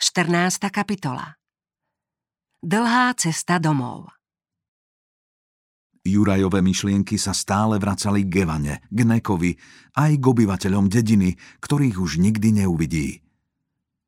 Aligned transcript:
14. 0.00 0.72
kapitola 0.72 1.36
Dlhá 2.64 3.12
cesta 3.20 3.60
domov 3.60 4.08
Jurajové 6.00 6.64
myšlienky 6.64 7.20
sa 7.20 7.36
stále 7.36 7.76
vracali 7.76 8.24
k 8.24 8.48
Evane, 8.48 8.80
k 8.88 8.98
Nekovi, 9.04 9.60
aj 10.00 10.12
k 10.16 10.24
obyvateľom 10.24 10.88
dediny, 10.88 11.36
ktorých 11.60 12.00
už 12.00 12.16
nikdy 12.16 12.64
neuvidí. 12.64 13.20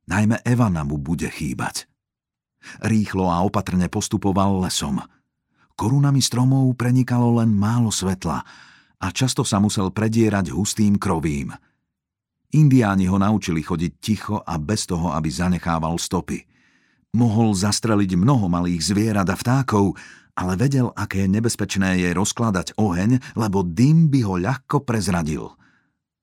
Najmä 0.09 0.41
Evana 0.49 0.81
mu 0.89 0.97
bude 0.97 1.29
chýbať. 1.29 1.85
Rýchlo 2.81 3.29
a 3.29 3.45
opatrne 3.45 3.93
postupoval 3.93 4.65
lesom. 4.65 4.97
Korunami 5.77 6.25
stromov 6.25 6.73
prenikalo 6.73 7.37
len 7.37 7.53
málo 7.53 7.93
svetla 7.93 8.41
a 8.97 9.07
často 9.13 9.45
sa 9.45 9.61
musel 9.61 9.93
predierať 9.93 10.57
hustým 10.57 10.97
krovím– 10.97 11.53
Indiáni 12.53 13.09
ho 13.09 13.17
naučili 13.17 13.65
chodiť 13.65 13.93
ticho 13.97 14.37
a 14.45 14.61
bez 14.61 14.85
toho, 14.85 15.17
aby 15.17 15.33
zanechával 15.33 15.97
stopy. 15.97 16.45
Mohol 17.17 17.57
zastreliť 17.57 18.13
mnoho 18.17 18.49
malých 18.49 18.93
zvierat 18.93 19.29
a 19.29 19.37
vtákov, 19.37 19.97
ale 20.37 20.57
vedel, 20.57 20.93
aké 20.93 21.25
nebezpečné 21.29 22.01
je 22.05 22.13
rozkladať 22.13 22.77
oheň, 22.77 23.21
lebo 23.37 23.65
dym 23.65 24.13
by 24.13 24.21
ho 24.25 24.37
ľahko 24.37 24.85
prezradil. 24.85 25.53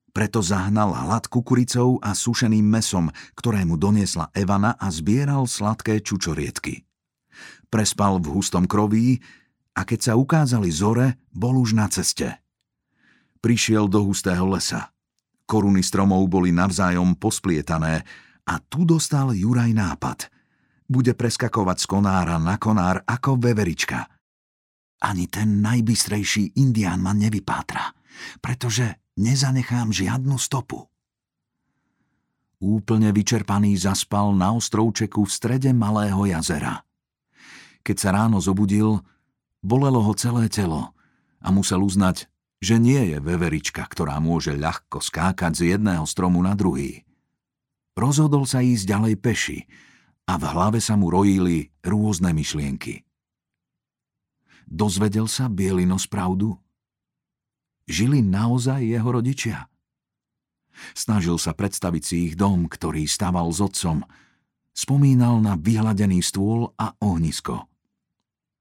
Preto 0.09 0.41
zahnal 0.41 0.93
hlad 0.93 1.29
kukuricou 1.29 2.01
a 2.01 2.17
sušeným 2.17 2.65
mesom, 2.65 3.13
ktoré 3.37 3.65
mu 3.65 3.77
doniesla 3.77 4.33
Evana 4.33 4.73
a 4.77 4.89
zbieral 4.89 5.45
sladké 5.45 6.01
čučoriedky. 6.01 6.85
Prespal 7.69 8.17
v 8.17 8.33
hustom 8.33 8.65
kroví 8.65 9.21
a 9.77 9.85
keď 9.85 9.99
sa 10.01 10.13
ukázali 10.17 10.69
zore, 10.73 11.21
bol 11.29 11.57
už 11.61 11.77
na 11.77 11.85
ceste. 11.89 12.41
Prišiel 13.41 13.85
do 13.85 14.01
hustého 14.09 14.45
lesa. 14.49 14.89
Koruny 15.49 15.81
stromov 15.81 16.29
boli 16.29 16.53
navzájom 16.53 17.17
posplietané 17.17 18.05
a 18.45 18.53
tu 18.61 18.85
dostal 18.85 19.33
Juraj 19.33 19.73
nápad. 19.73 20.29
Bude 20.85 21.17
preskakovať 21.17 21.77
z 21.81 21.85
konára 21.89 22.37
na 22.37 22.61
konár 22.61 23.01
ako 23.01 23.41
veverička. 23.41 24.05
Ani 25.01 25.25
ten 25.25 25.57
najbystrejší 25.65 26.53
indián 26.61 27.01
ma 27.01 27.17
nevypátra, 27.17 27.97
pretože 28.45 29.09
nezanechám 29.17 29.89
žiadnu 29.89 30.37
stopu. 30.37 30.85
Úplne 32.61 33.09
vyčerpaný 33.09 33.73
zaspal 33.73 34.37
na 34.37 34.53
ostrovčeku 34.53 35.25
v 35.25 35.31
strede 35.33 35.73
malého 35.73 36.29
jazera. 36.29 36.85
Keď 37.81 37.95
sa 37.97 38.13
ráno 38.13 38.37
zobudil, 38.37 39.01
bolelo 39.65 40.05
ho 40.05 40.13
celé 40.13 40.45
telo 40.45 40.93
a 41.41 41.47
musel 41.49 41.81
uznať, 41.81 42.29
že 42.59 42.75
nie 42.75 43.15
je 43.15 43.17
veverička, 43.23 43.87
ktorá 43.87 44.19
môže 44.19 44.55
ľahko 44.55 44.99
skákať 44.99 45.51
z 45.55 45.61
jedného 45.75 46.03
stromu 46.03 46.43
na 46.43 46.55
druhý. 46.55 47.07
Rozhodol 47.95 48.43
sa 48.47 48.59
ísť 48.63 48.83
ďalej 48.87 49.13
peši 49.19 49.59
a 50.27 50.35
v 50.35 50.43
hlave 50.43 50.79
sa 50.83 50.99
mu 50.99 51.11
rojili 51.11 51.71
rôzne 51.83 52.35
myšlienky. 52.35 53.03
Dozvedel 54.69 55.25
sa 55.25 55.49
Bielinos 55.49 56.05
pravdu? 56.05 56.59
Žili 57.89 58.21
naozaj 58.21 58.85
jeho 58.85 59.09
rodičia? 59.09 59.65
Snažil 60.93 61.41
sa 61.41 61.57
predstaviť 61.57 62.03
si 62.05 62.15
ich 62.29 62.33
dom, 62.37 62.69
ktorý 62.69 63.09
staval 63.09 63.49
s 63.49 63.59
otcom. 63.59 64.05
Spomínal 64.71 65.41
na 65.41 65.57
vyhladený 65.57 66.21
stôl 66.21 66.71
a 66.77 66.93
ohnisko. 67.01 67.65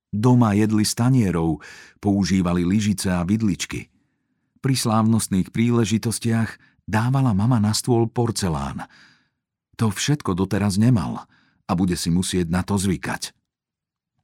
Doma 0.09 0.57
jedli 0.57 0.89
stanierov, 0.89 1.61
používali 2.01 2.65
lyžice 2.65 3.13
a 3.13 3.29
vidličky. 3.29 3.93
Pri 4.65 4.75
slávnostných 4.75 5.53
príležitostiach 5.53 6.57
dávala 6.89 7.37
mama 7.37 7.61
na 7.61 7.77
stôl 7.77 8.09
porcelán. 8.09 8.89
To 9.77 9.93
všetko 9.93 10.33
doteraz 10.33 10.81
nemal 10.81 11.29
a 11.69 11.73
bude 11.77 11.95
si 11.95 12.09
musieť 12.09 12.49
na 12.49 12.65
to 12.65 12.81
zvykať. 12.81 13.37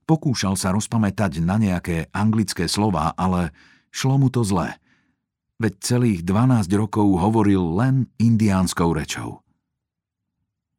Pokúšal 0.08 0.56
sa 0.56 0.72
rozpamätať 0.72 1.44
na 1.44 1.60
nejaké 1.60 2.08
anglické 2.16 2.64
slova, 2.64 3.12
ale 3.16 3.52
šlo 3.92 4.16
mu 4.16 4.28
to 4.32 4.40
zle. 4.40 4.72
Veď 5.60 5.72
celých 5.84 6.20
12 6.26 6.66
rokov 6.80 7.08
hovoril 7.20 7.60
len 7.76 8.08
indiánskou 8.16 8.90
rečou. 8.96 9.44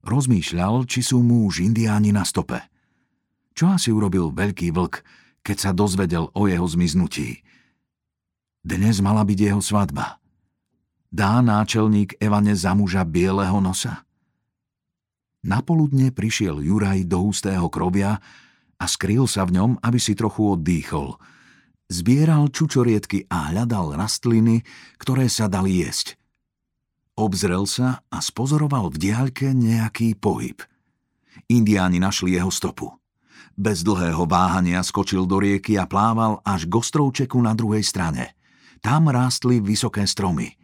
Rozmýšľal, 0.05 0.85
či 0.85 1.01
sú 1.01 1.21
mu 1.21 1.45
už 1.45 1.61
indiáni 1.61 2.09
na 2.09 2.25
stope– 2.25 2.57
čo 3.55 3.71
asi 3.71 3.89
urobil 3.89 4.35
veľký 4.35 4.75
vlk, 4.75 5.01
keď 5.39 5.57
sa 5.57 5.71
dozvedel 5.71 6.27
o 6.35 6.45
jeho 6.45 6.67
zmiznutí? 6.67 7.39
Dnes 8.59 8.99
mala 8.99 9.23
byť 9.23 9.39
jeho 9.39 9.61
svadba. 9.63 10.19
Dá 11.07 11.39
náčelník 11.39 12.19
Evane 12.19 12.51
za 12.51 12.75
muža 12.75 13.07
bieleho 13.07 13.63
nosa? 13.63 14.03
Napoludne 15.45 16.11
prišiel 16.11 16.59
Juraj 16.59 17.07
do 17.07 17.29
hustého 17.29 17.69
krovia 17.71 18.19
a 18.75 18.85
skryl 18.89 19.29
sa 19.29 19.47
v 19.47 19.61
ňom, 19.61 19.71
aby 19.79 20.01
si 20.01 20.17
trochu 20.17 20.57
oddychol. 20.57 21.15
Zbieral 21.87 22.49
čučoriedky 22.49 23.29
a 23.29 23.53
hľadal 23.53 23.95
rastliny, 23.95 24.65
ktoré 24.97 25.29
sa 25.29 25.45
dali 25.45 25.85
jesť. 25.85 26.17
Obzrel 27.15 27.63
sa 27.69 28.03
a 28.11 28.17
spozoroval 28.19 28.91
v 28.91 29.07
diaľke 29.07 29.53
nejaký 29.55 30.17
pohyb. 30.19 30.59
Indiáni 31.47 32.01
našli 32.01 32.35
jeho 32.35 32.49
stopu. 32.51 32.91
Bez 33.55 33.87
dlhého 33.87 34.27
váhania 34.27 34.83
skočil 34.83 35.23
do 35.23 35.39
rieky 35.39 35.79
a 35.79 35.87
plával 35.87 36.43
až 36.43 36.67
k 36.67 36.75
ostrovčeku 36.75 37.39
na 37.39 37.55
druhej 37.55 37.87
strane. 37.87 38.35
Tam 38.83 39.07
rástli 39.07 39.63
vysoké 39.63 40.03
stromy. 40.03 40.59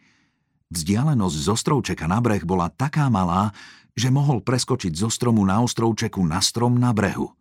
Vzdialenosť 0.68 1.36
z 1.40 1.48
ostrovčeka 1.48 2.04
na 2.04 2.20
breh 2.20 2.44
bola 2.44 2.68
taká 2.68 3.08
malá, 3.08 3.56
že 3.96 4.12
mohol 4.12 4.44
preskočiť 4.44 4.92
zo 4.92 5.08
stromu 5.08 5.40
na 5.40 5.64
ostrovčeku 5.64 6.20
na 6.20 6.44
strom 6.44 6.76
na 6.76 6.92
brehu. 6.92 7.32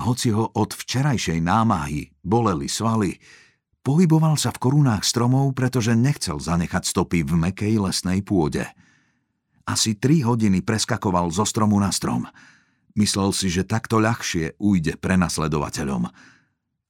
Hoci 0.00 0.32
ho 0.32 0.48
od 0.56 0.72
včerajšej 0.72 1.44
námahy 1.44 2.16
boleli 2.24 2.64
svaly, 2.64 3.20
pohyboval 3.84 4.40
sa 4.40 4.48
v 4.48 4.64
korunách 4.64 5.04
stromov, 5.04 5.52
pretože 5.52 5.92
nechcel 5.92 6.40
zanechať 6.40 6.88
stopy 6.88 7.20
v 7.20 7.32
mekej 7.36 7.84
lesnej 7.84 8.24
pôde. 8.24 8.64
Asi 9.68 9.92
tri 9.92 10.24
hodiny 10.24 10.64
preskakoval 10.64 11.28
zo 11.28 11.44
stromu 11.44 11.76
na 11.76 11.92
strom– 11.92 12.24
Myslel 12.94 13.34
si, 13.34 13.50
že 13.50 13.66
takto 13.66 13.98
ľahšie 13.98 14.54
ujde 14.62 14.94
prenasledovateľom. 15.02 16.06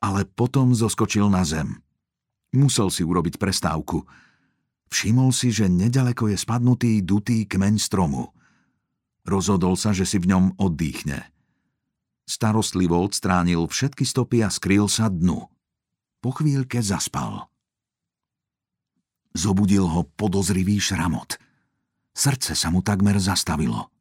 Ale 0.05 0.29
potom 0.29 0.77
zoskočil 0.77 1.33
na 1.33 1.49
zem. 1.49 1.81
Musel 2.53 2.93
si 2.93 3.01
urobiť 3.01 3.41
prestávku. 3.41 4.05
Všimol 4.93 5.33
si, 5.33 5.49
že 5.49 5.65
nedaleko 5.65 6.29
je 6.29 6.37
spadnutý 6.37 7.01
dutý 7.01 7.49
kmeň 7.49 7.81
stromu. 7.81 8.37
Rozhodol 9.25 9.81
sa, 9.81 9.97
že 9.97 10.05
si 10.05 10.21
v 10.21 10.29
ňom 10.29 10.61
oddychne. 10.61 11.25
Starostlivo 12.29 13.01
odstránil 13.01 13.65
všetky 13.65 14.05
stopy 14.05 14.45
a 14.45 14.53
skryl 14.53 14.93
sa 14.93 15.09
dnu. 15.09 15.49
Po 16.21 16.31
chvíľke 16.37 16.85
zaspal. 16.85 17.49
Zobudil 19.33 19.89
ho 19.89 20.05
podozrivý 20.05 20.77
šramot. 20.77 21.41
Srdce 22.13 22.53
sa 22.53 22.69
mu 22.69 22.85
takmer 22.85 23.17
zastavilo 23.17 23.94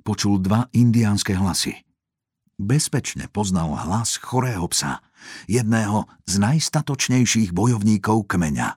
počul 0.00 0.40
dva 0.40 0.72
indiánske 0.72 1.36
hlasy. 1.36 1.84
Bezpečne 2.56 3.28
poznal 3.32 3.74
hlas 3.74 4.16
chorého 4.20 4.64
psa, 4.68 5.00
jedného 5.48 6.08
z 6.28 6.34
najstatočnejších 6.40 7.50
bojovníkov 7.52 8.28
kmeňa. 8.28 8.76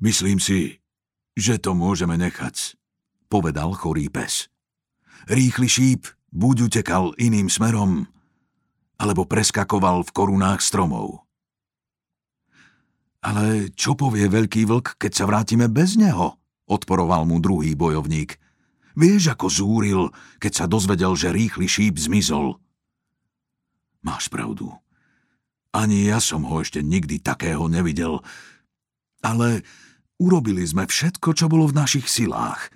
Myslím 0.00 0.40
si, 0.40 0.80
že 1.36 1.60
to 1.60 1.76
môžeme 1.76 2.16
nechať, 2.16 2.78
povedal 3.28 3.76
chorý 3.76 4.08
pes. 4.08 4.48
Rýchly 5.28 5.68
šíp 5.68 6.08
buď 6.32 6.72
utekal 6.72 7.12
iným 7.20 7.52
smerom, 7.52 8.08
alebo 8.96 9.28
preskakoval 9.28 10.06
v 10.08 10.14
korunách 10.14 10.64
stromov. 10.64 11.28
Ale 13.20 13.68
čo 13.76 13.92
povie 13.92 14.24
veľký 14.32 14.64
vlk, 14.64 14.96
keď 14.96 15.12
sa 15.12 15.24
vrátime 15.28 15.68
bez 15.68 16.00
neho? 16.00 16.40
Odporoval 16.64 17.28
mu 17.28 17.36
druhý 17.42 17.76
bojovník– 17.76 18.36
Vieš, 18.98 19.34
ako 19.34 19.46
zúril, 19.46 20.02
keď 20.42 20.52
sa 20.52 20.64
dozvedel, 20.66 21.14
že 21.14 21.30
rýchly 21.30 21.70
šíp 21.70 21.98
zmizol. 21.98 22.58
Máš 24.00 24.32
pravdu. 24.32 24.72
Ani 25.70 26.10
ja 26.10 26.18
som 26.18 26.42
ho 26.48 26.58
ešte 26.58 26.82
nikdy 26.82 27.22
takého 27.22 27.70
nevidel. 27.70 28.18
Ale 29.22 29.62
urobili 30.18 30.66
sme 30.66 30.88
všetko, 30.90 31.36
čo 31.36 31.46
bolo 31.46 31.70
v 31.70 31.78
našich 31.78 32.10
silách. 32.10 32.72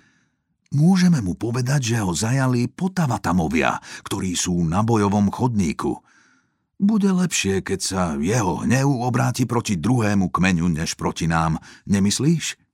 Môžeme 0.71 1.19
mu 1.19 1.35
povedať, 1.35 1.95
že 1.95 1.97
ho 2.03 2.11
zajali 2.15 2.71
potavatamovia, 2.71 3.79
ktorí 4.07 4.35
sú 4.35 4.63
na 4.63 4.83
bojovom 4.83 5.31
chodníku. 5.31 5.99
Bude 6.75 7.07
lepšie, 7.15 7.63
keď 7.63 7.79
sa 7.79 8.01
jeho 8.19 8.67
hnev 8.67 8.87
obráti 8.87 9.47
proti 9.47 9.79
druhému 9.79 10.27
kmeňu, 10.27 10.67
než 10.67 10.99
proti 10.99 11.31
nám, 11.31 11.59
nemyslíš? 11.87 12.64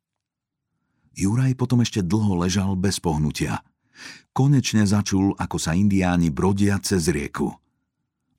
Juraj 1.12 1.60
potom 1.60 1.84
ešte 1.84 2.00
dlho 2.00 2.40
ležal 2.40 2.80
bez 2.80 3.04
pohnutia. 3.04 3.60
Konečne 4.32 4.88
začul, 4.88 5.36
ako 5.36 5.58
sa 5.60 5.76
indiáni 5.76 6.32
brodia 6.32 6.80
cez 6.80 7.12
rieku. 7.12 7.52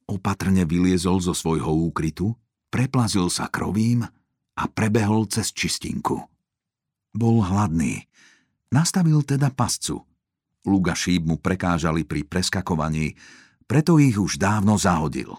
Opatrne 0.08 0.64
vyliezol 0.64 1.20
zo 1.20 1.36
svojho 1.36 1.68
úkrytu, 1.68 2.32
preplazil 2.72 3.28
sa 3.28 3.52
krovím 3.52 4.08
a 4.56 4.64
prebehol 4.68 5.28
cez 5.28 5.52
čistinku. 5.52 6.24
Bol 7.12 7.44
hladný. 7.44 8.08
Nastavil 8.72 9.20
teda 9.20 9.52
pascu. 9.52 10.00
Luga 10.64 10.96
šíp 10.96 11.28
mu 11.28 11.36
prekážali 11.36 12.08
pri 12.08 12.24
preskakovaní, 12.24 13.12
preto 13.68 14.00
ich 14.00 14.16
už 14.16 14.40
dávno 14.40 14.80
zahodil. 14.80 15.36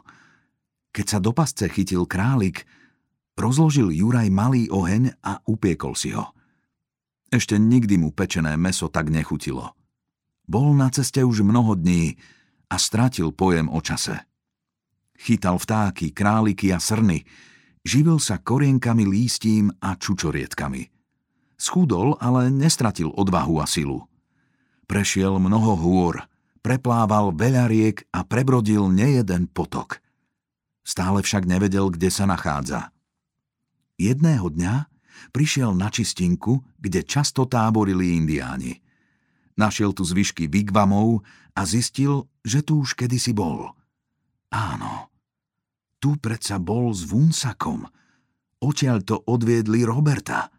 Keď 0.93 1.05
sa 1.09 1.17
do 1.17 1.33
pasce 1.33 1.65
chytil 1.65 2.05
králik, 2.05 2.69
rozložil 3.33 3.89
Juraj 3.89 4.29
malý 4.29 4.69
oheň 4.69 5.17
a 5.25 5.41
upiekol 5.49 5.97
si 5.97 6.13
ho. 6.13 6.29
Ešte 7.33 7.57
nikdy 7.57 7.97
mu 7.97 8.13
pečené 8.13 8.53
meso 8.61 8.93
tak 8.93 9.09
nechutilo. 9.09 9.73
Bol 10.45 10.77
na 10.77 10.93
ceste 10.93 11.25
už 11.25 11.41
mnoho 11.41 11.73
dní 11.73 12.13
a 12.69 12.77
stratil 12.77 13.33
pojem 13.33 13.73
o 13.73 13.81
čase. 13.81 14.21
Chytal 15.17 15.57
vtáky, 15.57 16.13
králiky 16.13 16.69
a 16.69 16.77
srny, 16.77 17.25
živil 17.81 18.21
sa 18.21 18.37
korienkami 18.37 19.09
lístím 19.09 19.73
a 19.81 19.97
čučorietkami. 19.97 20.93
Schudol, 21.57 22.21
ale 22.21 22.53
nestratil 22.53 23.09
odvahu 23.09 23.57
a 23.57 23.65
silu. 23.65 24.05
Prešiel 24.85 25.41
mnoho 25.41 25.73
hôr, 25.73 26.21
preplával 26.61 27.33
veľa 27.33 27.65
riek 27.65 28.05
a 28.13 28.21
prebrodil 28.21 28.93
nejeden 28.93 29.49
potok. 29.49 29.97
Stále 30.85 31.25
však 31.25 31.49
nevedel, 31.49 31.89
kde 31.89 32.13
sa 32.13 32.29
nachádza. 32.29 32.93
Jedného 33.97 34.53
dňa 34.53 34.92
prišiel 35.31 35.73
na 35.75 35.89
čistinku, 35.89 36.63
kde 36.79 37.05
často 37.05 37.45
táborili 37.45 38.17
indiáni. 38.17 38.79
Našiel 39.53 39.93
tu 39.93 40.01
zvyšky 40.01 40.49
vigvamov 40.49 41.21
a 41.53 41.61
zistil, 41.63 42.25
že 42.41 42.65
tu 42.65 42.81
už 42.81 42.97
kedysi 42.97 43.37
bol. 43.37 43.69
Áno, 44.49 45.13
tu 46.01 46.17
predsa 46.17 46.57
bol 46.57 46.91
s 46.91 47.05
Vunsakom. 47.07 47.87
Odtiaľ 48.59 48.97
to 49.07 49.15
odviedli 49.23 49.87
Roberta. 49.87 50.51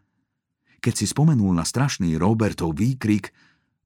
Keď 0.79 0.93
si 0.93 1.05
spomenul 1.05 1.53
na 1.53 1.65
strašný 1.65 2.17
Robertov 2.17 2.77
výkrik, 2.77 3.29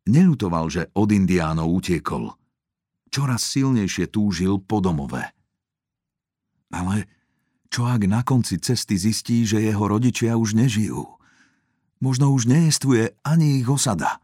neľutoval, 0.08 0.66
že 0.68 0.92
od 0.96 1.10
indiánov 1.12 1.68
utiekol. 1.72 2.32
Čoraz 3.10 3.44
silnejšie 3.50 4.08
túžil 4.08 4.62
po 4.62 4.80
domove. 4.84 5.24
Ale 6.70 7.19
čo 7.70 7.86
ak 7.86 8.02
na 8.10 8.26
konci 8.26 8.58
cesty 8.58 8.98
zistí, 8.98 9.46
že 9.46 9.62
jeho 9.62 9.86
rodičia 9.86 10.34
už 10.36 10.58
nežijú? 10.58 11.06
Možno 12.02 12.34
už 12.34 12.50
nejestvuje 12.50 13.14
ani 13.22 13.62
ich 13.62 13.70
osada. 13.70 14.18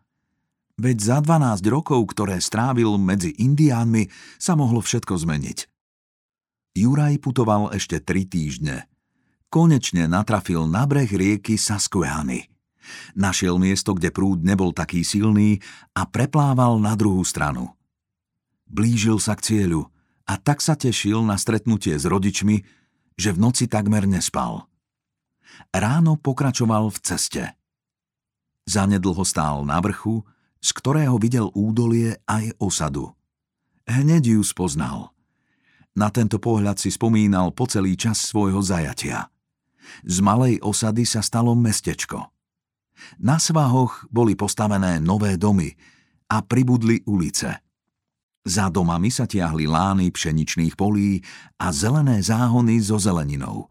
Veď 0.76 0.98
za 1.00 1.18
12 1.24 1.64
rokov, 1.72 2.04
ktoré 2.12 2.42
strávil 2.44 3.00
medzi 3.00 3.32
Indiánmi, 3.32 4.12
sa 4.36 4.60
mohlo 4.60 4.84
všetko 4.84 5.16
zmeniť. 5.16 5.72
Juraj 6.76 7.16
putoval 7.24 7.72
ešte 7.72 8.04
tri 8.04 8.28
týždne. 8.28 8.92
Konečne 9.48 10.12
natrafil 10.12 10.68
na 10.68 10.84
breh 10.84 11.08
rieky 11.08 11.56
Susquehanny. 11.56 12.52
Našiel 13.16 13.56
miesto, 13.56 13.96
kde 13.96 14.12
prúd 14.12 14.44
nebol 14.44 14.76
taký 14.76 15.08
silný 15.08 15.64
a 15.96 16.04
preplával 16.04 16.76
na 16.84 16.94
druhú 17.00 17.24
stranu. 17.24 17.72
Blížil 18.68 19.22
sa 19.24 19.40
k 19.40 19.48
cieľu 19.48 19.88
a 20.28 20.36
tak 20.36 20.60
sa 20.60 20.76
tešil 20.76 21.24
na 21.24 21.40
stretnutie 21.40 21.96
s 21.96 22.04
rodičmi, 22.04 22.66
že 23.16 23.32
v 23.32 23.42
noci 23.42 23.66
takmer 23.66 24.08
nespal. 24.08 24.68
Ráno 25.72 26.20
pokračoval 26.20 26.92
v 26.92 26.98
ceste. 27.00 27.44
Zanedlho 28.68 29.24
stál 29.24 29.64
na 29.64 29.80
vrchu, 29.80 30.26
z 30.60 30.70
ktorého 30.74 31.16
videl 31.22 31.54
údolie 31.54 32.18
aj 32.26 32.58
osadu. 32.58 33.14
Hneď 33.86 34.36
ju 34.36 34.42
spoznal. 34.42 35.14
Na 35.96 36.12
tento 36.12 36.42
pohľad 36.42 36.82
si 36.82 36.92
spomínal 36.92 37.54
po 37.56 37.70
celý 37.70 37.96
čas 37.96 38.20
svojho 38.20 38.60
zajatia. 38.60 39.32
Z 40.04 40.20
malej 40.26 40.60
osady 40.66 41.06
sa 41.06 41.22
stalo 41.22 41.54
mestečko. 41.54 42.34
Na 43.22 43.38
svahoch 43.38 44.10
boli 44.10 44.34
postavené 44.34 44.98
nové 45.00 45.38
domy 45.38 45.72
a 46.28 46.42
pribudli 46.42 47.06
ulice. 47.06 47.65
Za 48.46 48.70
domami 48.70 49.10
sa 49.10 49.26
tiahli 49.26 49.66
lány 49.66 50.14
pšeničných 50.14 50.78
polí 50.78 51.20
a 51.58 51.74
zelené 51.74 52.22
záhony 52.22 52.78
so 52.78 53.02
zeleninou. 53.02 53.68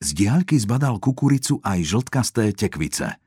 Z 0.00 0.16
diaľky 0.16 0.56
zbadal 0.56 0.96
kukuricu 0.98 1.60
aj 1.60 1.78
žltkasté 1.84 2.56
tekvice– 2.56 3.12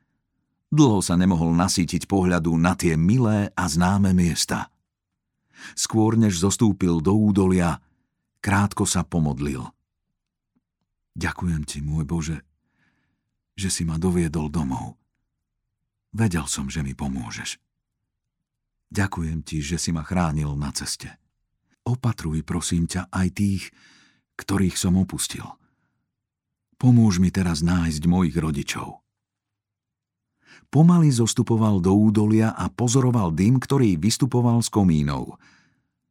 Dlho 0.68 1.00
sa 1.00 1.16
nemohol 1.16 1.56
nasítiť 1.56 2.04
pohľadu 2.04 2.52
na 2.60 2.76
tie 2.76 2.92
milé 2.92 3.48
a 3.56 3.64
známe 3.64 4.12
miesta. 4.12 4.68
Skôr 5.72 6.20
než 6.20 6.44
zostúpil 6.44 7.00
do 7.00 7.16
údolia, 7.16 7.80
krátko 8.44 8.84
sa 8.84 9.00
pomodlil. 9.00 9.64
Ďakujem 11.16 11.62
ti, 11.64 11.80
môj 11.80 12.04
Bože, 12.04 12.38
že 13.56 13.72
si 13.72 13.82
ma 13.88 13.96
doviedol 13.96 14.52
domov. 14.52 15.00
Vedel 16.12 16.44
som, 16.44 16.68
že 16.68 16.84
mi 16.84 16.92
pomôžeš. 16.92 17.56
Ďakujem 18.88 19.44
ti, 19.44 19.60
že 19.60 19.76
si 19.76 19.92
ma 19.92 20.00
chránil 20.00 20.56
na 20.56 20.72
ceste. 20.72 21.12
Opatruj, 21.84 22.44
prosím 22.44 22.88
ťa, 22.88 23.12
aj 23.12 23.28
tých, 23.36 23.64
ktorých 24.40 24.76
som 24.76 24.96
opustil. 24.96 25.44
Pomôž 26.78 27.18
mi 27.18 27.28
teraz 27.28 27.60
nájsť 27.60 28.02
mojich 28.06 28.36
rodičov. 28.38 29.02
Pomaly 30.68 31.08
zostupoval 31.08 31.80
do 31.80 31.96
údolia 31.96 32.52
a 32.52 32.68
pozoroval 32.68 33.32
dym, 33.32 33.56
ktorý 33.56 33.96
vystupoval 33.96 34.60
z 34.60 34.68
komínov. 34.68 35.40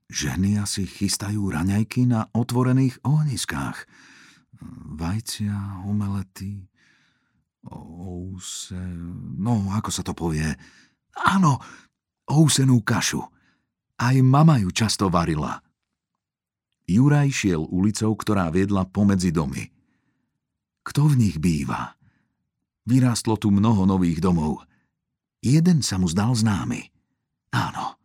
Ženy 0.10 0.58
asi 0.58 0.90
chystajú 0.90 1.52
raňajky 1.54 2.10
na 2.10 2.26
otvorených 2.34 2.98
ohniskách. 3.06 3.86
Vajcia, 4.98 5.86
omelety, 5.86 6.66
ouse... 7.70 8.74
No, 9.38 9.70
ako 9.72 9.90
sa 9.94 10.02
to 10.02 10.18
povie? 10.18 10.48
Áno, 11.22 11.62
ousenú 12.28 12.84
kašu. 12.84 13.24
Aj 13.98 14.14
mama 14.22 14.62
ju 14.62 14.70
často 14.70 15.10
varila. 15.10 15.64
Juraj 16.88 17.34
šiel 17.34 17.66
ulicou, 17.68 18.14
ktorá 18.14 18.48
viedla 18.54 18.86
pomedzi 18.88 19.34
domy. 19.34 19.68
Kto 20.86 21.12
v 21.12 21.16
nich 21.20 21.36
býva? 21.42 21.98
Vyrástlo 22.88 23.36
tu 23.36 23.52
mnoho 23.52 23.84
nových 23.84 24.24
domov. 24.24 24.64
Jeden 25.44 25.84
sa 25.84 26.00
mu 26.00 26.08
zdal 26.08 26.32
známy. 26.32 26.88
Áno, 27.52 28.00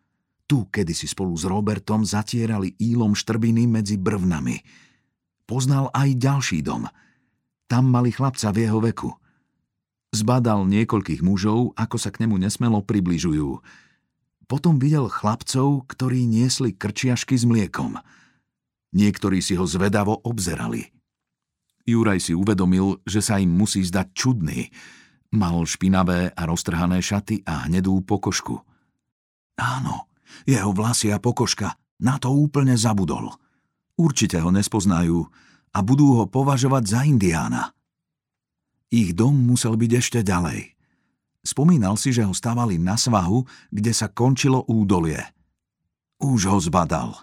tu 0.51 0.67
kedysi 0.67 1.07
spolu 1.07 1.39
s 1.39 1.47
Robertom 1.47 2.03
zatierali 2.03 2.75
ílom 2.83 3.15
štrbiny 3.15 3.71
medzi 3.71 3.95
brvnami. 3.95 4.59
Poznal 5.47 5.93
aj 5.95 6.19
ďalší 6.19 6.67
dom. 6.67 6.91
Tam 7.71 7.87
mali 7.87 8.11
chlapca 8.11 8.51
v 8.51 8.67
jeho 8.67 8.83
veku. 8.83 9.11
Zbadal 10.13 10.67
niekoľkých 10.69 11.25
mužov, 11.25 11.73
ako 11.79 11.97
sa 11.97 12.11
k 12.11 12.27
nemu 12.27 12.37
nesmelo 12.37 12.83
približujú. 12.85 13.63
Potom 14.53 14.77
videl 14.77 15.09
chlapcov, 15.09 15.89
ktorí 15.89 16.29
niesli 16.29 16.77
krčiašky 16.77 17.41
s 17.41 17.49
mliekom. 17.49 17.97
Niektorí 18.93 19.41
si 19.41 19.57
ho 19.57 19.65
zvedavo 19.65 20.21
obzerali– 20.29 20.85
Juraj 21.83 22.23
si 22.23 22.33
uvedomil, 22.35 23.03
že 23.03 23.19
sa 23.19 23.43
im 23.43 23.51
musí 23.51 23.83
zdať 23.83 24.07
čudný. 24.15 24.71
Mal 25.35 25.57
špinavé 25.67 26.31
a 26.31 26.43
roztrhané 26.47 27.03
šaty 27.03 27.43
a 27.43 27.67
hnedú 27.67 28.05
pokožku. 28.07 28.63
Áno, 29.59 30.07
jeho 30.47 30.71
vlasy 30.71 31.11
a 31.11 31.19
pokožka, 31.19 31.75
na 31.99 32.21
to 32.23 32.31
úplne 32.31 32.79
zabudol. 32.79 33.35
Určite 33.99 34.39
ho 34.39 34.55
nespoznajú 34.55 35.27
a 35.73 35.79
budú 35.83 36.23
ho 36.23 36.25
považovať 36.29 36.85
za 36.87 37.01
indiána. 37.03 37.75
Ich 38.93 39.17
dom 39.17 39.35
musel 39.35 39.75
byť 39.75 39.91
ešte 39.99 40.21
ďalej. 40.21 40.77
Spomínal 41.43 41.99
si, 41.99 42.15
že 42.15 42.23
ho 42.23 42.31
stávali 42.31 42.79
na 42.79 42.95
svahu, 42.95 43.43
kde 43.75 43.91
sa 43.91 44.07
končilo 44.07 44.63
údolie. 44.71 45.19
Už 46.23 46.47
ho 46.47 46.59
zbadal. 46.63 47.19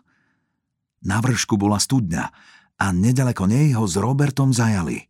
Na 1.00 1.24
vršku 1.24 1.56
bola 1.56 1.80
studňa 1.80 2.24
a 2.76 2.86
nedaleko 2.92 3.48
nej 3.48 3.72
ho 3.80 3.88
s 3.88 3.96
Robertom 3.96 4.52
zajali. 4.52 5.08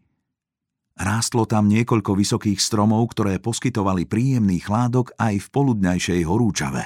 Rástlo 0.94 1.50
tam 1.50 1.66
niekoľko 1.66 2.14
vysokých 2.14 2.62
stromov, 2.62 3.10
ktoré 3.18 3.42
poskytovali 3.42 4.06
príjemný 4.06 4.62
chládok 4.62 5.18
aj 5.18 5.42
v 5.42 5.48
poludňajšej 5.48 6.22
horúčave. 6.28 6.86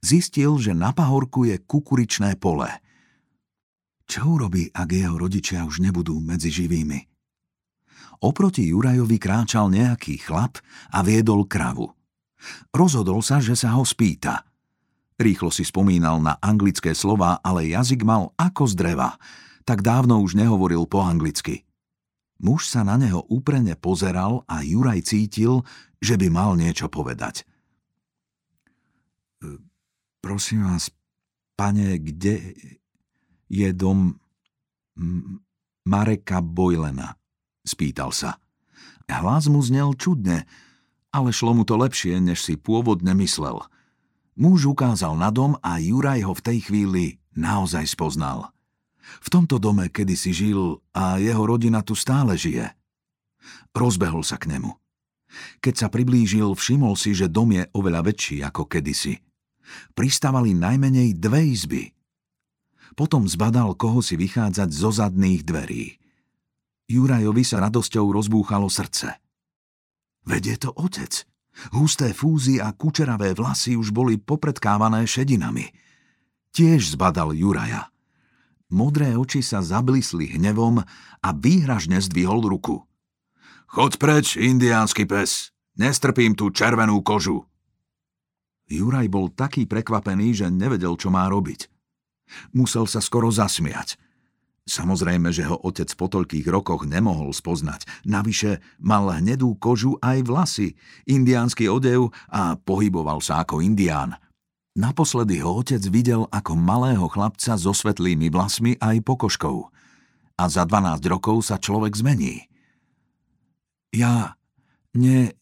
Zistil, 0.00 0.56
že 0.56 0.72
na 0.72 0.96
pahorku 0.96 1.44
je 1.44 1.60
kukuričné 1.60 2.40
pole. 2.40 2.70
Čo 4.08 4.40
urobí, 4.40 4.72
ak 4.72 4.88
jeho 4.88 5.20
rodičia 5.20 5.68
už 5.68 5.84
nebudú 5.84 6.16
medzi 6.22 6.48
živými? 6.48 7.11
Oproti 8.22 8.70
Jurajovi 8.70 9.18
kráčal 9.18 9.66
nejaký 9.68 10.22
chlap 10.22 10.62
a 10.94 11.02
viedol 11.02 11.44
kravu. 11.50 11.90
Rozhodol 12.70 13.22
sa, 13.22 13.42
že 13.42 13.58
sa 13.58 13.74
ho 13.74 13.82
spýta. 13.82 14.46
Rýchlo 15.18 15.50
si 15.50 15.66
spomínal 15.66 16.22
na 16.22 16.38
anglické 16.38 16.94
slova, 16.94 17.38
ale 17.42 17.70
jazyk 17.70 18.02
mal 18.06 18.30
ako 18.38 18.70
z 18.70 18.74
dreva– 18.78 19.10
tak 19.62 19.82
dávno 19.82 20.18
už 20.22 20.34
nehovoril 20.34 20.86
po 20.90 21.02
anglicky. 21.02 21.62
Muž 22.42 22.66
sa 22.66 22.82
na 22.82 22.98
neho 22.98 23.22
úprene 23.30 23.78
pozeral 23.78 24.42
a 24.50 24.66
Juraj 24.66 25.06
cítil, 25.06 25.62
že 26.02 26.18
by 26.18 26.26
mal 26.26 26.58
niečo 26.58 26.90
povedať. 26.90 27.46
E, 29.38 29.62
prosím 30.18 30.66
vás, 30.66 30.90
pane, 31.54 32.02
kde 32.02 32.58
je 33.46 33.68
dom 33.70 34.18
Mareka 35.86 36.42
Bojlena? 36.42 37.14
Spýtal 37.62 38.10
sa. 38.10 38.38
Hlas 39.06 39.46
mu 39.46 39.60
znel 39.62 39.94
čudne, 39.94 40.48
ale 41.12 41.30
šlo 41.30 41.52
mu 41.52 41.62
to 41.68 41.76
lepšie, 41.76 42.18
než 42.18 42.42
si 42.42 42.54
pôvodne 42.56 43.12
myslel. 43.18 43.60
Muž 44.32 44.64
ukázal 44.64 45.14
na 45.20 45.28
dom 45.28 45.60
a 45.60 45.76
Juraj 45.76 46.24
ho 46.24 46.32
v 46.32 46.44
tej 46.44 46.58
chvíli 46.64 47.04
naozaj 47.36 47.84
spoznal. 47.84 48.48
V 49.20 49.28
tomto 49.28 49.60
dome 49.60 49.92
kedysi 49.92 50.32
žil 50.32 50.80
a 50.96 51.20
jeho 51.20 51.44
rodina 51.44 51.84
tu 51.84 51.92
stále 51.92 52.32
žije. 52.38 52.72
Rozbehol 53.76 54.24
sa 54.24 54.40
k 54.40 54.56
nemu. 54.56 54.72
Keď 55.60 55.74
sa 55.76 55.88
priblížil, 55.88 56.52
všimol 56.52 56.96
si, 56.96 57.12
že 57.16 57.28
dom 57.28 57.52
je 57.52 57.64
oveľa 57.72 58.08
väčší 58.08 58.44
ako 58.44 58.68
kedysi. 58.68 59.20
Pristávali 59.96 60.52
najmenej 60.52 61.16
dve 61.16 61.40
izby. 61.48 61.82
Potom 62.92 63.24
zbadal 63.24 63.72
koho 63.76 64.04
si 64.04 64.20
vychádzať 64.20 64.68
zo 64.68 64.92
zadných 64.92 65.44
dverí. 65.44 66.01
Jurajovi 66.90 67.44
sa 67.46 67.62
radosťou 67.62 68.10
rozbúchalo 68.14 68.66
srdce. 68.70 69.18
Veď 70.26 70.42
je 70.54 70.56
to 70.66 70.70
otec– 70.74 71.12
Husté 71.72 72.16
fúzy 72.16 72.58
a 72.58 72.72
kučeravé 72.72 73.36
vlasy 73.36 73.76
už 73.76 73.92
boli 73.92 74.16
popredkávané 74.16 75.04
šedinami. 75.04 75.68
Tiež 76.52 76.96
zbadal 76.96 77.36
Juraja. 77.36 77.92
Modré 78.72 79.12
oči 79.12 79.44
sa 79.44 79.60
zablisli 79.60 80.32
hnevom 80.40 80.80
a 81.20 81.28
výhražne 81.36 82.00
zdvihol 82.00 82.48
ruku. 82.48 82.88
Chod 83.68 84.00
preč, 84.00 84.36
indiánsky 84.36 85.04
pes! 85.04 85.52
Nestrpím 85.76 86.36
tú 86.36 86.52
červenú 86.52 87.00
kožu! 87.04 87.48
Juraj 88.68 89.08
bol 89.12 89.28
taký 89.32 89.68
prekvapený, 89.68 90.32
že 90.32 90.48
nevedel, 90.48 90.96
čo 90.96 91.12
má 91.12 91.28
robiť. 91.28 91.68
Musel 92.56 92.88
sa 92.88 93.04
skoro 93.04 93.28
zasmiať– 93.28 93.96
Samozrejme, 94.62 95.34
že 95.34 95.42
ho 95.50 95.58
otec 95.58 95.90
po 95.98 96.06
toľkých 96.06 96.46
rokoch 96.46 96.86
nemohol 96.86 97.34
spoznať. 97.34 98.06
Navyše 98.06 98.62
mal 98.78 99.10
hnedú 99.10 99.58
kožu 99.58 99.98
aj 99.98 100.22
vlasy, 100.22 100.78
indiánsky 101.10 101.66
odev 101.66 102.14
a 102.30 102.54
pohyboval 102.54 103.18
sa 103.18 103.42
ako 103.42 103.58
indián. 103.58 104.14
Naposledy 104.78 105.42
ho 105.42 105.58
otec 105.58 105.82
videl 105.90 106.30
ako 106.30 106.54
malého 106.54 107.10
chlapca 107.10 107.58
so 107.58 107.74
svetlými 107.74 108.30
vlasmi 108.30 108.78
aj 108.78 109.02
pokožkou. 109.02 109.66
A 110.38 110.44
za 110.46 110.62
12 110.62 111.02
rokov 111.10 111.42
sa 111.42 111.58
človek 111.58 111.98
zmení. 111.98 112.46
Ja 113.90 114.38
ne... 114.94 115.34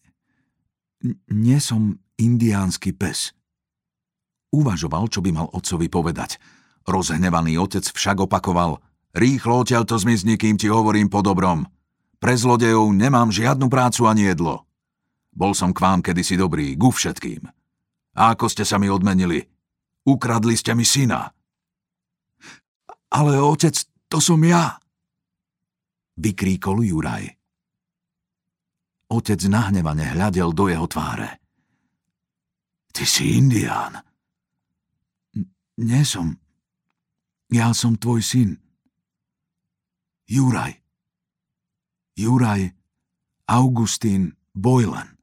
nie 1.28 1.58
som 1.60 2.00
indiánsky 2.16 2.96
pes. 2.96 3.36
Uvažoval, 4.50 5.12
čo 5.12 5.20
by 5.20 5.30
mal 5.30 5.46
otcovi 5.52 5.92
povedať. 5.92 6.40
Rozhnevaný 6.88 7.60
otec 7.60 7.84
však 7.84 8.24
opakoval– 8.24 8.80
Rýchlo 9.10 9.66
odtiaľto 9.66 9.98
zmizni, 9.98 10.38
kým 10.38 10.54
ti 10.54 10.70
hovorím 10.70 11.10
po 11.10 11.18
dobrom. 11.18 11.66
Pre 12.20 12.34
zlodejov 12.36 12.94
nemám 12.94 13.34
žiadnu 13.34 13.66
prácu 13.66 14.06
ani 14.06 14.30
jedlo. 14.30 14.68
Bol 15.34 15.56
som 15.56 15.74
k 15.74 15.82
vám 15.82 16.04
kedysi 16.04 16.38
dobrý, 16.38 16.78
ku 16.78 16.94
všetkým. 16.94 17.42
A 18.14 18.34
ako 18.34 18.46
ste 18.46 18.62
sa 18.62 18.78
mi 18.78 18.86
odmenili? 18.86 19.42
Ukradli 20.06 20.54
ste 20.54 20.76
mi 20.78 20.86
syna. 20.86 21.30
Ale 23.10 23.42
otec, 23.42 23.74
to 24.06 24.22
som 24.22 24.38
ja. 24.46 24.78
Vykríkol 26.20 26.86
Juraj. 26.86 27.26
Otec 29.10 29.40
nahnevane 29.50 30.06
hľadel 30.14 30.54
do 30.54 30.70
jeho 30.70 30.86
tváre. 30.86 31.42
Ty 32.94 33.02
si 33.06 33.34
indián. 33.38 33.98
N- 35.34 35.50
nie 35.82 36.04
som. 36.06 36.38
Ja 37.50 37.74
som 37.74 37.98
tvoj 37.98 38.22
syn. 38.22 38.69
Juraj. 40.30 40.78
Juraj 42.14 42.70
Augustín 43.50 44.38
Boylan. 44.54 45.18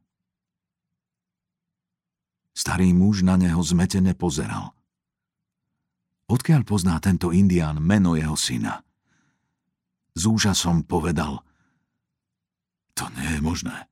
Starý 2.51 2.91
muž 2.91 3.23
na 3.23 3.39
neho 3.39 3.63
zmetene 3.63 4.19
pozeral. 4.19 4.75
Odkiaľ 6.27 6.67
pozná 6.67 6.99
tento 6.99 7.31
indián 7.31 7.79
meno 7.79 8.19
jeho 8.19 8.35
syna? 8.35 8.83
S 10.11 10.27
úžasom 10.27 10.83
povedal. 10.83 11.39
To 12.99 13.07
nie 13.15 13.31
je 13.31 13.39
možné. 13.39 13.87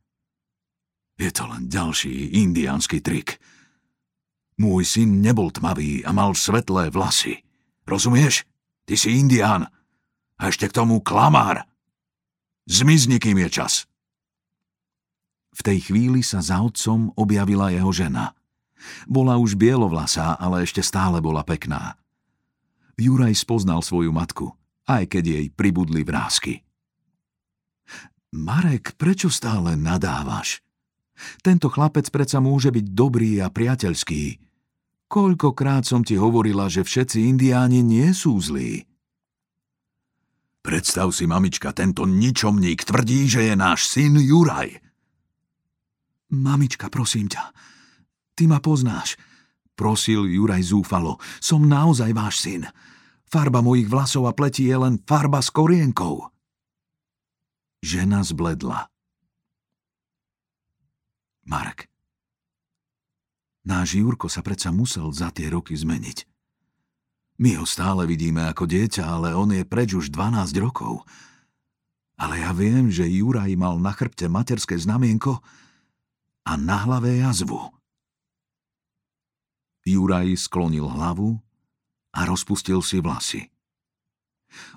Je 1.15 1.31
to 1.31 1.47
len 1.47 1.71
ďalší 1.71 2.43
indiánsky 2.43 2.99
trik. 2.99 3.39
Môj 4.59 4.83
syn 4.83 5.23
nebol 5.23 5.47
tmavý 5.47 6.03
a 6.03 6.11
mal 6.11 6.35
svetlé 6.35 6.91
vlasy. 6.91 7.39
Rozumieš? 7.87 8.43
Ty 8.83 8.99
si 8.99 9.15
indián 9.15 9.71
a 10.39 10.51
ešte 10.51 10.67
k 10.67 10.75
tomu 10.75 10.99
klamár. 10.99 11.63
Zmizni, 12.65 13.21
kým 13.21 13.39
je 13.45 13.49
čas. 13.49 13.73
V 15.55 15.61
tej 15.63 15.87
chvíli 15.87 16.19
sa 16.19 16.43
za 16.43 16.59
otcom 16.59 17.15
objavila 17.15 17.71
jeho 17.71 17.91
žena. 17.95 18.35
Bola 19.07 19.39
už 19.39 19.55
bielovlasá, 19.55 20.35
ale 20.35 20.67
ešte 20.67 20.83
stále 20.83 21.23
bola 21.23 21.47
pekná. 21.47 21.95
Juraj 22.99 23.39
spoznal 23.39 23.79
svoju 23.79 24.11
matku, 24.11 24.51
aj 24.87 25.07
keď 25.07 25.23
jej 25.23 25.45
pribudli 25.51 26.03
vrázky. 26.03 26.63
Marek, 28.35 28.99
prečo 28.99 29.31
stále 29.31 29.79
nadávaš? 29.79 30.59
Tento 31.39 31.71
chlapec 31.71 32.11
predsa 32.11 32.43
môže 32.43 32.67
byť 32.75 32.85
dobrý 32.91 33.39
a 33.39 33.47
priateľský. 33.47 34.43
Koľkokrát 35.07 35.87
som 35.87 36.03
ti 36.03 36.19
hovorila, 36.19 36.67
že 36.67 36.83
všetci 36.83 37.31
indiáni 37.31 37.79
nie 37.79 38.11
sú 38.11 38.35
zlí. 38.35 38.83
Predstav 40.65 41.13
si, 41.13 41.29
mamička, 41.29 41.69
tento 41.77 42.09
ničomník 42.09 42.89
tvrdí, 42.89 43.29
že 43.29 43.45
je 43.45 43.53
náš 43.53 43.85
syn 43.85 44.17
Juraj. 44.17 44.81
Mamička, 46.33 46.89
prosím 46.89 47.29
ťa, 47.29 47.53
ty 48.33 48.49
ma 48.49 48.57
poznáš, 48.57 49.13
prosil 49.77 50.25
Juraj 50.25 50.65
zúfalo. 50.65 51.21
Som 51.37 51.69
naozaj 51.69 52.17
váš 52.17 52.41
syn. 52.41 52.65
Farba 53.29 53.61
mojich 53.61 53.85
vlasov 53.85 54.25
a 54.25 54.33
pleti 54.33 54.65
je 54.65 54.73
len 54.73 54.97
farba 55.05 55.37
s 55.37 55.53
korienkou. 55.53 56.33
Žena 57.85 58.25
zbledla. 58.25 58.89
Marek. 61.45 61.93
Náš 63.69 64.01
Jurko 64.01 64.33
sa 64.33 64.41
predsa 64.41 64.73
musel 64.73 65.13
za 65.13 65.29
tie 65.29 65.45
roky 65.53 65.77
zmeniť. 65.77 66.34
My 67.35 67.59
ho 67.59 67.67
stále 67.67 68.07
vidíme 68.07 68.47
ako 68.47 68.63
dieťa, 68.63 69.03
ale 69.03 69.35
on 69.35 69.51
je 69.51 69.67
preč 69.67 69.91
už 69.91 70.07
12 70.07 70.55
rokov. 70.63 71.03
Ale 72.15 72.39
ja 72.39 72.55
viem, 72.55 72.87
že 72.87 73.03
Juraj 73.03 73.51
mal 73.59 73.75
na 73.75 73.91
chrbte 73.91 74.31
materské 74.31 74.79
znamienko 74.79 75.43
a 76.47 76.55
na 76.55 76.87
hlave 76.87 77.19
jazvu. 77.19 77.75
Juraj 79.83 80.31
sklonil 80.39 80.87
hlavu 80.87 81.35
a 82.15 82.23
rozpustil 82.23 82.79
si 82.79 83.03
vlasy. 83.03 83.51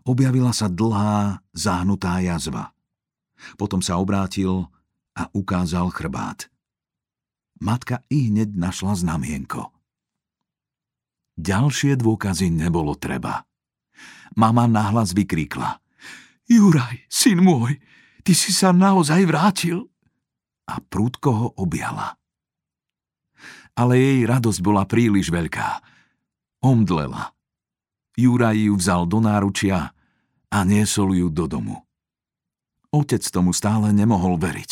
Objavila 0.03 0.51
sa 0.51 0.67
dlhá, 0.67 1.39
zahnutá 1.55 2.19
jazva. 2.19 2.75
Potom 3.55 3.79
sa 3.79 4.03
obrátil 4.03 4.67
a 5.15 5.31
ukázal 5.31 5.95
chrbát. 5.95 6.51
Matka 7.63 8.03
i 8.11 8.35
hneď 8.35 8.51
našla 8.59 8.99
znamienko. 8.99 9.78
Ďalšie 11.39 11.95
dôkazy 11.95 12.51
nebolo 12.51 12.99
treba. 12.99 13.47
Mama 14.35 14.67
nahlas 14.67 15.15
vykríkla. 15.15 15.79
Juraj, 16.51 17.07
syn 17.07 17.47
môj, 17.47 17.79
ty 18.27 18.35
si 18.35 18.51
sa 18.51 18.75
naozaj 18.75 19.23
vrátil. 19.23 19.87
A 20.67 20.83
prúdko 20.83 21.31
ho 21.31 21.49
objala. 21.63 22.19
Ale 23.79 23.95
jej 23.97 24.27
radosť 24.27 24.61
bola 24.61 24.83
príliš 24.83 25.31
veľká. 25.31 25.81
Omdlela. 26.59 27.31
Juraj 28.19 28.59
ju 28.59 28.75
vzal 28.75 29.07
do 29.07 29.23
náručia 29.23 29.95
a 30.51 30.59
niesol 30.67 31.15
ju 31.15 31.31
do 31.31 31.47
domu. 31.47 31.87
Otec 32.91 33.23
tomu 33.31 33.55
stále 33.55 33.95
nemohol 33.95 34.43
veriť. 34.43 34.71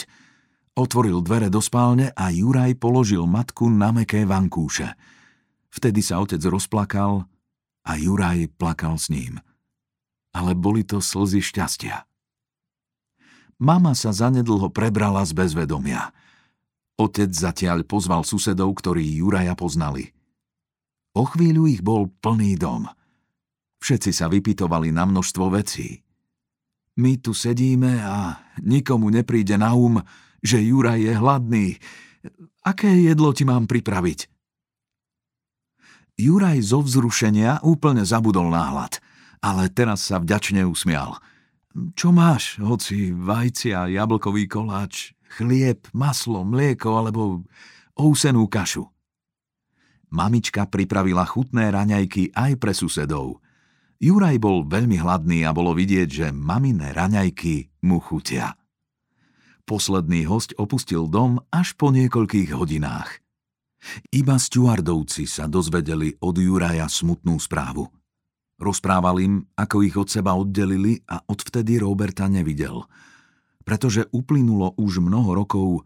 Otvoril 0.77 1.23
dvere 1.23 1.47
do 1.47 1.63
spálne 1.63 2.11
a 2.11 2.29
Juraj 2.35 2.75
položil 2.77 3.23
matku 3.23 3.71
na 3.71 3.95
meké 3.95 4.27
vankúše– 4.27 4.91
Vtedy 5.71 6.01
sa 6.01 6.23
otec 6.23 6.41
rozplakal 6.45 7.27
a 7.87 7.91
Juraj 7.95 8.51
plakal 8.59 8.99
s 8.99 9.09
ním. 9.13 9.39
Ale 10.35 10.53
boli 10.53 10.85
to 10.85 11.01
slzy 11.01 11.41
šťastia. 11.41 12.05
Mama 13.57 13.97
sa 13.97 14.13
zanedlho 14.13 14.69
prebrala 14.69 15.25
z 15.25 15.33
bezvedomia. 15.33 16.13
Otec 17.01 17.33
zatiaľ 17.33 17.89
pozval 17.89 18.25
susedov, 18.25 18.77
ktorí 18.77 19.05
Juraja 19.21 19.57
poznali. 19.57 20.13
O 21.17 21.25
chvíľu 21.25 21.65
ich 21.65 21.81
bol 21.81 22.13
plný 22.21 22.61
dom. 22.61 22.85
Všetci 23.81 24.13
sa 24.13 24.29
vypitovali 24.29 24.93
na 24.93 25.09
množstvo 25.09 25.49
vecí. 25.57 26.05
My 27.01 27.17
tu 27.21 27.33
sedíme 27.33 28.01
a 28.05 28.41
nikomu 28.61 29.09
nepríde 29.09 29.57
na 29.57 29.73
um, 29.73 30.01
že 30.45 30.61
Juraj 30.61 31.01
je 31.01 31.13
hladný. 31.17 31.67
Aké 32.65 32.89
jedlo 32.89 33.33
ti 33.33 33.49
mám 33.49 33.65
pripraviť? 33.69 34.36
Juraj 36.17 36.65
zo 36.65 36.81
vzrušenia 36.81 37.61
úplne 37.61 38.01
zabudol 38.01 38.49
náhľad, 38.49 39.05
ale 39.45 39.69
teraz 39.69 40.09
sa 40.09 40.17
vďačne 40.17 40.65
usmial. 40.65 41.21
Čo 41.93 42.09
máš, 42.09 42.57
hoci 42.57 43.13
vajcia, 43.13 43.93
jablkový 43.93 44.49
koláč, 44.49 45.13
chlieb, 45.37 45.85
maslo, 45.93 46.41
mlieko 46.41 46.97
alebo 46.97 47.45
ousenú 48.01 48.49
kašu? 48.49 48.89
Mamička 50.09 50.65
pripravila 50.65 51.29
chutné 51.29 51.69
raňajky 51.69 52.33
aj 52.33 52.53
pre 52.57 52.73
susedov. 52.73 53.45
Juraj 54.01 54.41
bol 54.41 54.65
veľmi 54.65 54.97
hladný 54.97 55.45
a 55.45 55.53
bolo 55.53 55.77
vidieť, 55.77 56.09
že 56.09 56.27
maminé 56.33 56.97
raňajky 56.97 57.85
mu 57.85 58.01
chutia. 58.01 58.57
Posledný 59.69 60.25
host 60.25 60.57
opustil 60.57 61.13
dom 61.13 61.45
až 61.53 61.77
po 61.77 61.93
niekoľkých 61.93 62.57
hodinách. 62.57 63.26
Iba 64.11 64.37
stewardovci 64.41 65.27
sa 65.27 65.47
dozvedeli 65.47 66.15
od 66.23 66.37
Juraja 66.39 66.91
smutnú 66.91 67.39
správu. 67.39 67.87
Rozprával 68.57 69.17
im, 69.21 69.35
ako 69.53 69.77
ich 69.85 69.97
od 69.97 70.09
seba 70.09 70.33
oddelili 70.33 70.97
a 71.07 71.21
odvtedy 71.21 71.77
Roberta 71.77 72.25
nevidel. 72.27 72.81
Pretože 73.67 74.09
uplynulo 74.15 74.79
už 74.81 75.05
mnoho 75.05 75.37
rokov, 75.37 75.85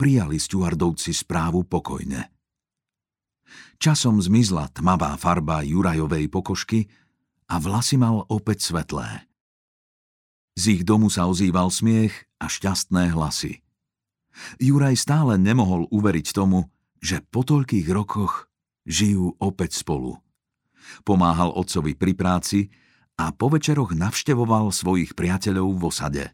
prijali 0.00 0.40
stewardovci 0.40 1.12
správu 1.12 1.68
pokojne. 1.68 2.32
Časom 3.76 4.22
zmizla 4.22 4.72
tmavá 4.72 5.18
farba 5.20 5.60
Jurajovej 5.60 6.30
pokožky 6.32 6.88
a 7.50 7.58
vlasy 7.58 7.98
mal 7.98 8.24
opäť 8.30 8.72
svetlé. 8.72 9.26
Z 10.56 10.80
ich 10.80 10.82
domu 10.84 11.08
sa 11.12 11.26
ozýval 11.26 11.68
smiech 11.68 12.12
a 12.40 12.48
šťastné 12.48 13.12
hlasy. 13.12 13.60
Juraj 14.62 14.96
stále 14.96 15.36
nemohol 15.36 15.90
uveriť 15.90 16.32
tomu, 16.32 16.70
že 17.00 17.24
po 17.32 17.42
toľkých 17.42 17.88
rokoch 17.90 18.48
žijú 18.84 19.36
opäť 19.40 19.80
spolu. 19.80 20.20
Pomáhal 21.04 21.52
otcovi 21.52 21.96
pri 21.96 22.12
práci 22.16 22.68
a 23.20 23.32
po 23.32 23.52
večeroch 23.52 23.92
navštevoval 23.92 24.72
svojich 24.72 25.12
priateľov 25.12 25.76
v 25.76 25.82
osade. 25.84 26.24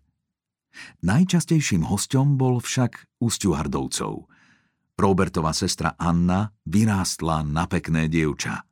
Najčastejším 1.02 1.88
hostom 1.88 2.36
bol 2.36 2.60
však 2.60 3.22
u 3.22 3.26
Stuhardovcov. 3.32 4.28
Robertova 4.96 5.52
sestra 5.52 5.96
Anna 5.96 6.52
vyrástla 6.64 7.44
na 7.44 7.68
pekné 7.68 8.08
dievča. 8.08 8.64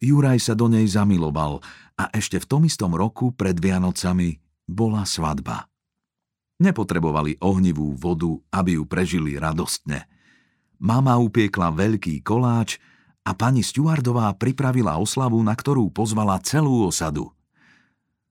Juraj 0.00 0.40
sa 0.42 0.54
do 0.56 0.68
nej 0.68 0.84
zamiloval 0.84 1.64
a 1.96 2.04
ešte 2.12 2.40
v 2.40 2.48
tom 2.48 2.62
istom 2.68 2.92
roku 2.92 3.32
pred 3.32 3.56
Vianocami 3.56 4.36
bola 4.68 5.08
svadba. 5.08 5.68
Nepotrebovali 6.60 7.40
ohnivú 7.40 7.96
vodu, 7.96 8.28
aby 8.52 8.76
ju 8.76 8.84
prežili 8.84 9.40
radostne. 9.40 10.04
Mama 10.80 11.20
upiekla 11.20 11.70
veľký 11.76 12.24
koláč 12.24 12.80
a 13.22 13.36
pani 13.36 13.60
Stuardová 13.60 14.32
pripravila 14.32 14.96
oslavu, 14.96 15.36
na 15.44 15.52
ktorú 15.52 15.92
pozvala 15.92 16.40
celú 16.40 16.88
osadu. 16.88 17.30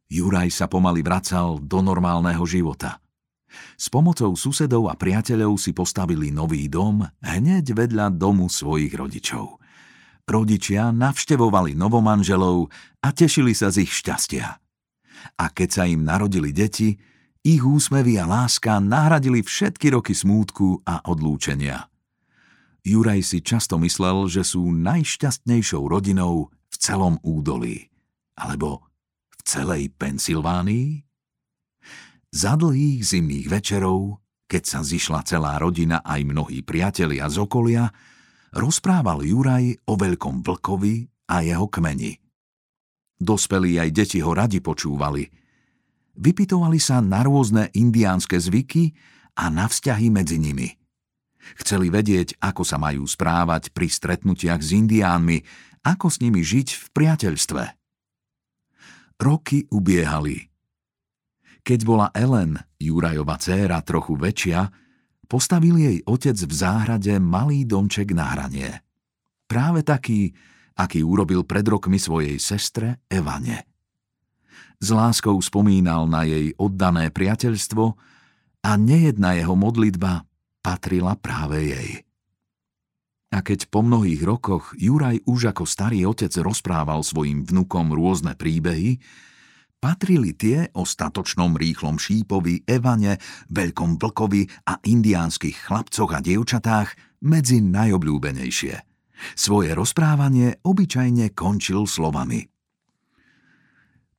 Juraj 0.10 0.50
sa 0.50 0.65
pomaly 0.65 1.06
vracal 1.06 1.62
do 1.62 1.86
normálneho 1.86 2.41
života. 2.50 2.98
S 3.77 3.94
pomocou 3.94 4.34
susedov 4.34 4.89
a 4.89 4.98
priateľov 4.98 5.62
si 5.62 5.74
postavili 5.74 6.34
nový 6.34 6.65
dom 6.65 7.06
hneď 7.22 7.77
vedľa 7.77 8.13
domu 8.18 8.50
svojich 8.50 8.94
rodičov. 8.98 9.62
Rodičia 10.25 10.89
navštevovali 10.94 11.77
novomanželov 11.77 12.70
a 13.01 13.08
tešili 13.13 13.53
sa 13.53 13.70
z 13.70 13.86
ich 13.86 13.94
šťastia 13.94 14.58
a 15.39 15.46
keď 15.51 15.70
sa 15.70 15.84
im 15.88 16.06
narodili 16.06 16.56
deti, 16.56 16.96
ich 17.44 17.63
úsmevy 17.63 18.20
a 18.20 18.27
láska 18.27 18.84
nahradili 18.84 19.44
všetky 19.44 19.96
roky 19.96 20.12
smútku 20.12 20.84
a 20.84 21.03
odlúčenia. 21.08 21.88
Juraj 22.89 23.22
si 23.22 23.39
často 23.46 23.77
myslel, 23.77 24.25
že 24.25 24.41
sú 24.41 24.74
najšťastnejšou 24.74 25.86
rodinou 25.86 26.50
v 26.50 26.75
celom 26.81 27.22
údolí. 27.22 27.93
Alebo 28.34 28.89
v 29.29 29.41
celej 29.46 29.93
Pensylvánii? 29.93 31.05
Za 32.34 32.58
dlhých 32.58 33.01
zimných 33.05 33.48
večerov, 33.50 34.17
keď 34.50 34.63
sa 34.65 34.79
zišla 34.81 35.22
celá 35.25 35.62
rodina 35.62 36.01
aj 36.01 36.25
mnohí 36.25 36.65
priatelia 36.65 37.29
z 37.29 37.38
okolia, 37.41 37.93
rozprával 38.58 39.22
Juraj 39.22 39.86
o 39.86 39.93
veľkom 39.93 40.41
vlkovi 40.41 41.05
a 41.29 41.46
jeho 41.46 41.69
kmeni– 41.69 42.17
Dospelí 43.19 43.75
aj 43.75 43.91
deti 43.91 44.24
ho 44.24 44.31
radi 44.31 44.64
počúvali. 44.64 45.27
Vypitovali 46.16 46.79
sa 46.79 47.03
na 47.03 47.27
rôzne 47.27 47.68
indiánske 47.75 48.40
zvyky 48.40 48.96
a 49.35 49.51
na 49.51 49.68
vzťahy 49.68 50.07
medzi 50.07 50.40
nimi. 50.40 50.78
Chceli 51.60 51.90
vedieť, 51.90 52.38
ako 52.44 52.64
sa 52.68 52.78
majú 52.78 53.08
správať 53.08 53.72
pri 53.74 53.88
stretnutiach 53.88 54.62
s 54.62 54.75
indiánmi, 54.75 55.42
ako 55.84 56.12
s 56.12 56.20
nimi 56.20 56.44
žiť 56.44 56.68
v 56.75 56.86
priateľstve. 56.92 57.64
Roky 59.20 59.68
ubiehali. 59.72 60.48
Keď 61.64 61.80
bola 61.84 62.08
Ellen, 62.16 62.56
Jurajova 62.80 63.36
dcéra, 63.36 63.84
trochu 63.84 64.16
väčšia, 64.16 64.72
postavil 65.28 65.75
jej 65.75 65.98
otec 66.08 66.38
v 66.40 66.54
záhrade 66.56 67.14
malý 67.20 67.68
domček 67.68 68.16
na 68.16 68.32
hranie. 68.32 68.80
Práve 69.46 69.84
taký, 69.84 70.32
aký 70.80 71.04
urobil 71.04 71.44
pred 71.44 71.68
rokmi 71.68 72.00
svojej 72.00 72.40
sestre 72.40 73.04
Evane. 73.12 73.68
S 74.80 74.96
láskou 74.96 75.36
spomínal 75.44 76.08
na 76.08 76.24
jej 76.24 76.56
oddané 76.56 77.12
priateľstvo 77.12 77.84
a 78.64 78.72
nejedna 78.80 79.36
jeho 79.36 79.52
modlitba 79.60 80.28
patrila 80.59 81.15
práve 81.19 81.72
jej. 81.72 81.91
A 83.29 83.45
keď 83.45 83.69
po 83.69 83.85
mnohých 83.85 84.25
rokoch 84.25 84.74
Juraj 84.74 85.22
už 85.29 85.53
ako 85.53 85.69
starý 85.69 86.05
otec 86.09 86.33
rozprával 86.41 87.05
svojim 87.05 87.45
vnukom 87.45 87.93
rôzne 87.93 88.33
príbehy, 88.33 88.98
patrili 89.77 90.33
tie 90.33 90.74
o 90.74 90.81
statočnom 90.83 91.53
rýchlom 91.53 92.01
šípovi, 92.01 92.65
Evane, 92.65 93.22
veľkom 93.53 94.01
vlkovi 94.01 94.50
a 94.65 94.81
indiánskych 94.81 95.69
chlapcoch 95.69 96.09
a 96.09 96.19
dievčatách 96.25 97.22
medzi 97.22 97.61
najobľúbenejšie– 97.61 98.75
svoje 99.35 99.75
rozprávanie 99.75 100.59
obyčajne 100.63 101.35
končil 101.35 101.85
slovami. 101.85 102.48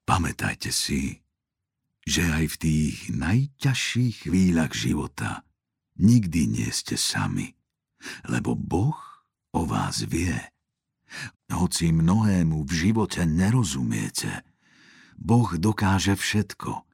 Pamätajte 0.04 0.74
si, 0.74 1.22
že 2.02 2.26
aj 2.26 2.44
v 2.50 2.56
tých 2.58 2.96
najťažších 3.14 4.26
chvíľach 4.26 4.74
života 4.74 5.46
nikdy 6.00 6.48
nie 6.48 6.70
ste 6.72 6.96
sami, 6.96 7.52
lebo 8.24 8.56
Boh 8.56 8.96
o 9.52 9.68
vás 9.68 10.02
vie. 10.08 10.34
Hoci 11.52 11.92
mnohému 11.92 12.64
v 12.64 12.72
živote 12.72 13.26
nerozumiete, 13.28 14.46
Boh 15.20 15.52
dokáže 15.60 16.16
všetko, 16.16 16.88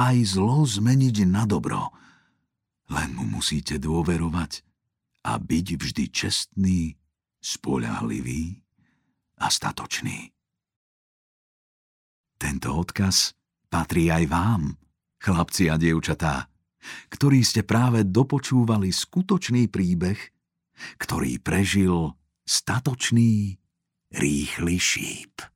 aj 0.00 0.16
zlo 0.24 0.64
zmeniť 0.64 1.28
na 1.28 1.44
dobro. 1.44 1.92
Len 2.88 3.12
mu 3.12 3.28
musíte 3.28 3.76
dôverovať 3.76 4.64
a 5.26 5.36
byť 5.36 5.66
vždy 5.76 6.04
čestný 6.08 6.94
spoľahlivý 7.42 8.62
a 9.42 9.46
statočný. 9.50 10.32
Tento 12.38 12.68
odkaz 12.72 13.34
patrí 13.66 14.08
aj 14.08 14.24
vám, 14.30 14.62
chlapci 15.18 15.68
a 15.68 15.76
dievčatá, 15.76 16.46
ktorí 17.10 17.42
ste 17.42 17.62
práve 17.66 18.06
dopočúvali 18.06 18.92
skutočný 18.92 19.68
príbeh, 19.70 20.18
ktorý 21.00 21.40
prežil 21.40 22.14
statočný 22.46 23.56
rýchly 24.14 24.76
šíp. 24.78 25.55